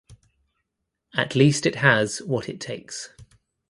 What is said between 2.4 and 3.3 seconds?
it takes.